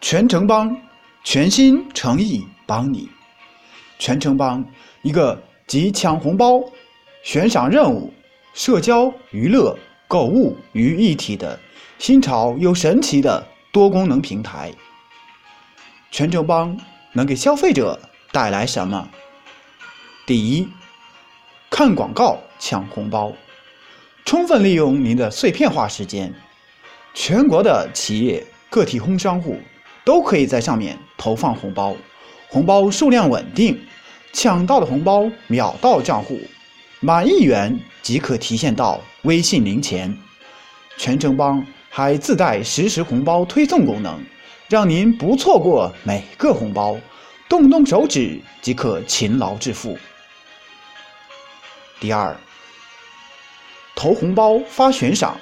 [0.00, 0.74] 全城帮
[1.22, 3.10] 全心诚意帮你，
[3.98, 4.64] 全城帮
[5.02, 6.62] 一个集抢红包、
[7.22, 8.12] 悬赏任务、
[8.54, 9.78] 社交娱乐、
[10.08, 11.60] 购物于一体的
[11.98, 14.72] 新潮又神奇的多功能平台。
[16.10, 16.76] 全城帮
[17.12, 18.00] 能给消费者
[18.32, 19.06] 带来什么？
[20.26, 20.66] 第一，
[21.68, 23.32] 看广告抢红包，
[24.24, 26.34] 充分利用您的碎片化时间，
[27.12, 29.60] 全国的企业、个体工商户。
[30.10, 31.94] 都可以在上面投放红包，
[32.48, 33.80] 红包数量稳定，
[34.32, 36.40] 抢到的红包秒到账户，
[36.98, 40.12] 满一元即可提现到微信零钱。
[40.98, 44.20] 全城帮还自带实时红包推送功能，
[44.68, 46.98] 让您不错过每个红包，
[47.48, 49.96] 动动手指即可勤劳致富。
[52.00, 52.36] 第二，
[53.94, 55.36] 投红包发悬赏，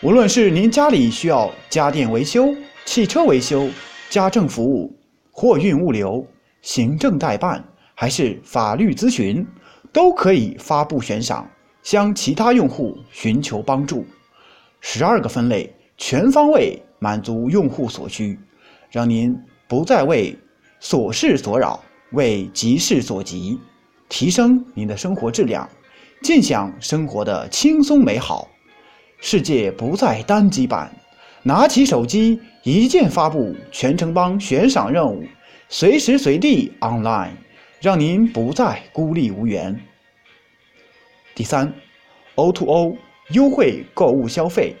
[0.00, 2.52] 无论是您家里需要家电维修。
[2.86, 3.68] 汽车维修、
[4.08, 4.90] 家政服务、
[5.32, 6.24] 货运物流、
[6.62, 7.62] 行政代办，
[7.94, 9.44] 还是法律咨询，
[9.92, 11.50] 都可以发布悬赏，
[11.82, 14.06] 向其他用户寻求帮助。
[14.80, 18.38] 十二个分类，全方位满足用户所需，
[18.88, 20.38] 让您不再为
[20.80, 23.58] 琐事所扰，为急事所急，
[24.08, 25.68] 提升您的生活质量，
[26.22, 28.48] 尽享生活的轻松美好。
[29.18, 30.94] 世界不再单机版。
[31.46, 35.22] 拿起手机，一键发布全城帮悬赏任务，
[35.68, 37.30] 随时随地 online，
[37.80, 39.80] 让您不再孤立无援。
[41.36, 41.72] 第三
[42.34, 42.96] ，O2O O
[43.28, 44.74] 优惠购物消费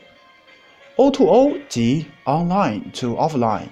[0.96, 3.68] ，O2O 即 online to offline，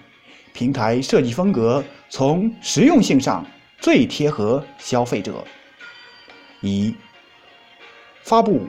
[0.52, 3.44] 平台设计风格从实用性上
[3.80, 5.44] 最贴合消费者。
[6.60, 6.94] 一，
[8.22, 8.68] 发布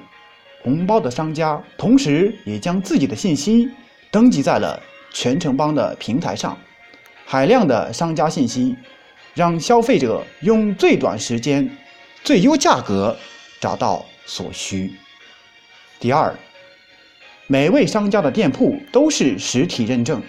[0.64, 3.70] 红包的商家，同时也将自己的信息。
[4.16, 6.58] 登记在了全城邦的平台上，
[7.26, 8.74] 海量的商家信息，
[9.34, 11.70] 让消费者用最短时间、
[12.24, 13.18] 最优价格
[13.60, 14.94] 找到所需。
[16.00, 16.34] 第二，
[17.48, 20.24] 每位商家的店铺都是实体认证，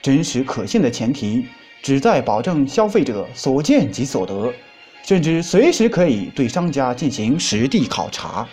[0.00, 1.44] 真实可信的前提，
[1.82, 4.54] 旨在保证消费者所见即所得，
[5.02, 8.46] 甚至随时可以对商家进行实地考察。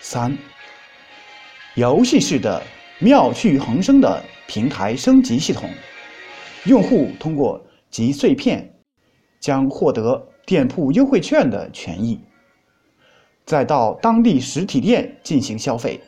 [0.00, 0.36] 三，
[1.76, 2.60] 游戏式的。
[2.98, 5.68] 妙趣横生的平台升级系统，
[6.64, 8.74] 用户通过集碎片，
[9.38, 12.18] 将获得店铺优惠券的权益，
[13.44, 16.00] 再到当地实体店进行消费，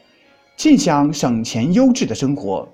[0.57, 2.67] 尽享省钱优质的生活。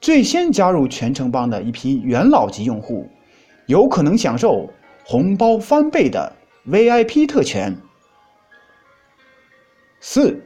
[0.00, 3.08] 最先加入全城帮的一批元老级用户，
[3.66, 4.70] 有可能享受
[5.04, 6.32] 红包翻倍的
[6.68, 7.76] VIP 特权。
[9.98, 10.40] 四。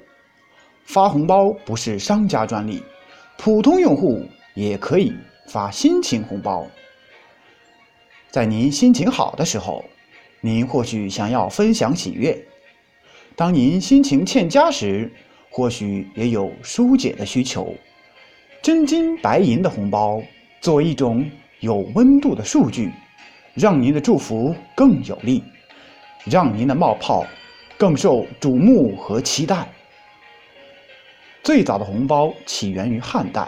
[0.86, 2.82] 发红包不是商家专利，
[3.36, 4.24] 普通用户
[4.54, 5.12] 也可以
[5.48, 6.66] 发心情红包。
[8.30, 9.84] 在您心情好的时候，
[10.40, 12.32] 您或许想要分享喜悦；
[13.34, 15.10] 当您心情欠佳时，
[15.50, 17.74] 或许也有疏解的需求。
[18.62, 20.22] 真金白银的红包
[20.60, 21.28] 作为一种
[21.60, 22.92] 有温度的数据，
[23.54, 25.42] 让您的祝福更有力，
[26.24, 27.26] 让您的冒泡
[27.76, 29.68] 更受瞩目和期待。
[31.46, 33.46] 最早的红包起源于汉代，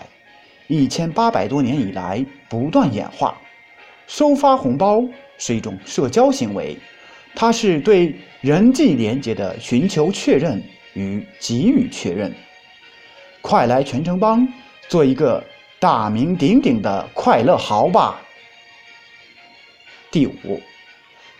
[0.68, 3.36] 一千八百多年以来不断演化。
[4.06, 5.02] 收发红包
[5.36, 6.78] 是一种社交行为，
[7.34, 10.62] 它是对人际连接的寻求确认
[10.94, 12.32] 与给予确认。
[13.40, 14.46] 快来全城帮，
[14.86, 15.42] 做一个
[15.80, 18.20] 大名鼎鼎的快乐豪吧！
[20.12, 20.62] 第五，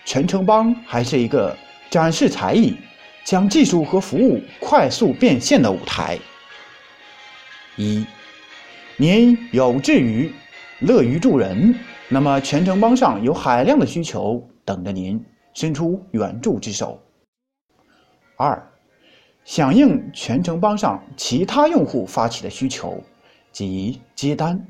[0.04, 1.56] 全城帮还是一个
[1.88, 2.74] 展示才艺、
[3.22, 6.18] 将技术和服务快速变现的舞台。
[7.78, 8.04] 一，
[8.96, 10.32] 您有志于、
[10.80, 11.72] 乐于助人，
[12.08, 15.24] 那么全城帮上有海量的需求等着您
[15.54, 17.00] 伸出援助之手。
[18.36, 18.60] 二，
[19.44, 23.00] 响应全城帮上其他用户发起的需求，
[23.52, 24.60] 即接单，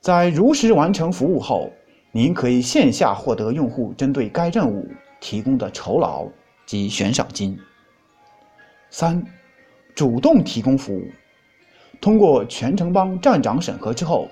[0.00, 1.70] 在如实完成服务后，
[2.10, 4.88] 您可以线下获得用户针对该任务
[5.20, 6.26] 提供的酬劳
[6.64, 7.58] 及悬赏金。
[8.88, 9.22] 三，
[9.94, 11.02] 主动提供服务。
[12.00, 14.28] 通过全城帮站长审核之后，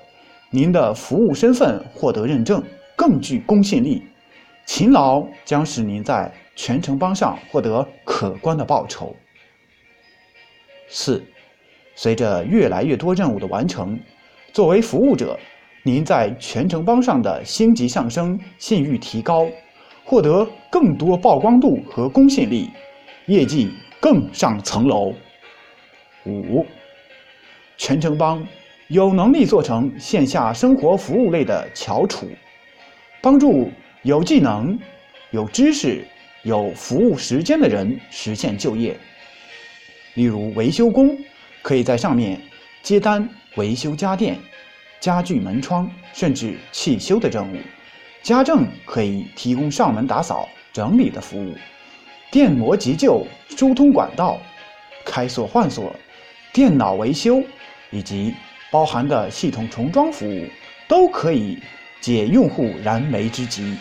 [0.50, 2.62] 您的服务身份获得认证，
[2.96, 4.02] 更具公信力。
[4.64, 9.14] 勤劳将使您在全城帮上获得可观的报酬。
[10.88, 11.22] 四，
[11.94, 13.98] 随着越来越多任务的完成，
[14.52, 15.38] 作为服务者，
[15.82, 19.46] 您在全城帮上的星级上升、信誉提高，
[20.04, 22.70] 获得更多曝光度和公信力，
[23.26, 25.12] 业绩更上层楼。
[26.24, 26.64] 五。
[27.78, 28.44] 全城帮
[28.88, 32.28] 有能力做成线下生活服务类的翘楚，
[33.22, 33.70] 帮助
[34.02, 34.76] 有技能、
[35.30, 36.04] 有知识、
[36.42, 38.98] 有服务时间的人实现就业。
[40.14, 41.16] 例如，维修工
[41.62, 42.40] 可以在上面
[42.82, 44.36] 接单维修家电、
[44.98, 47.56] 家具、门窗，甚至汽修的任务；
[48.22, 51.54] 家政可以提供上门打扫、整理的服务；
[52.32, 54.40] 电膜急救、疏通管道、
[55.04, 55.94] 开锁换锁、
[56.52, 57.40] 电脑维修
[57.90, 58.34] 以及
[58.70, 60.46] 包含的系统重装服务，
[60.88, 61.58] 都可以
[62.00, 63.76] 解用户燃眉之急。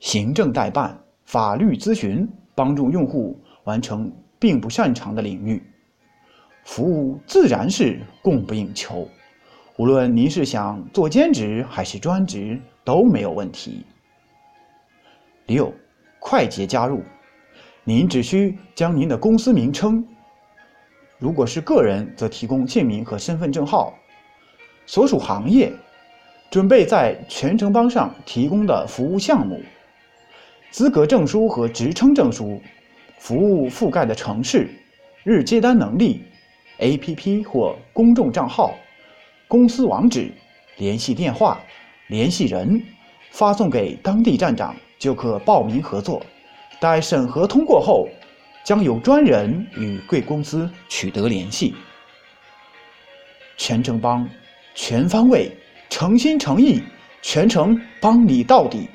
[0.00, 5.62] 行政代办、法律咨询，帮助用户完成并不擅长的领域，
[6.64, 9.08] 服务自然是供不应求。
[9.76, 13.84] 无论您是想做兼职还是专职，都没有问题。
[15.46, 15.72] 六，
[16.18, 17.02] 快捷加入，
[17.84, 20.06] 您只需将您的公司名称。
[21.18, 23.92] 如果是个人，则提供姓名和身份证号，
[24.86, 25.72] 所属行业，
[26.48, 29.60] 准备在全程帮上提供的服务项目，
[30.70, 32.62] 资格证书和职称证书，
[33.18, 34.70] 服务覆盖的城市，
[35.24, 36.22] 日接单能力
[36.78, 38.76] ，APP 或公众账号，
[39.48, 40.30] 公司网址，
[40.76, 41.60] 联系电话，
[42.06, 42.80] 联系人，
[43.32, 46.22] 发送给当地站长就可报名合作。
[46.78, 48.08] 待审核通过后。
[48.68, 51.74] 将有专人与贵公司取得联系。
[53.56, 54.28] 全程帮，
[54.74, 55.50] 全方位，
[55.88, 56.82] 诚心诚意，
[57.22, 58.86] 全程帮你到底。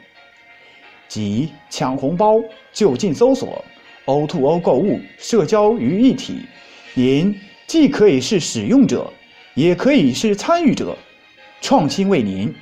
[1.08, 2.40] 即抢红包，
[2.72, 3.66] 就近搜索
[4.06, 6.46] ，O2O 购物，社交于一体。
[6.94, 7.36] 您
[7.66, 9.12] 既可以是使用者，
[9.56, 10.96] 也可以是参与者。
[11.62, 12.54] 创新为您，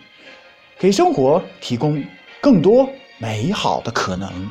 [0.80, 2.02] 给生活提供
[2.40, 4.50] 更多美好的可能。